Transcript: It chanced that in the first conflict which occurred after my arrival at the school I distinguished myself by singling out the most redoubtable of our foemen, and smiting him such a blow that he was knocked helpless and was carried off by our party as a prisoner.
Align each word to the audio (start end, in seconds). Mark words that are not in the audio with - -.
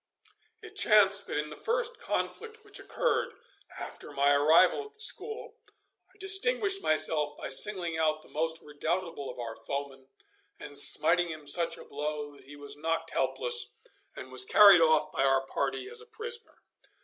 It 0.63 0.75
chanced 0.75 1.27
that 1.27 1.37
in 1.37 1.49
the 1.49 1.55
first 1.55 1.99
conflict 1.99 2.65
which 2.65 2.79
occurred 2.79 3.35
after 3.77 4.11
my 4.11 4.33
arrival 4.35 4.83
at 4.85 4.95
the 4.95 4.99
school 4.99 5.57
I 6.11 6.17
distinguished 6.17 6.81
myself 6.81 7.37
by 7.37 7.49
singling 7.49 7.99
out 7.99 8.23
the 8.23 8.27
most 8.29 8.63
redoubtable 8.63 9.29
of 9.29 9.37
our 9.37 9.55
foemen, 9.55 10.07
and 10.59 10.75
smiting 10.75 11.29
him 11.29 11.45
such 11.45 11.77
a 11.77 11.85
blow 11.85 12.35
that 12.35 12.45
he 12.45 12.55
was 12.55 12.75
knocked 12.75 13.11
helpless 13.11 13.73
and 14.15 14.31
was 14.31 14.43
carried 14.43 14.81
off 14.81 15.11
by 15.11 15.21
our 15.23 15.45
party 15.45 15.87
as 15.87 16.01
a 16.01 16.07
prisoner. 16.07 16.57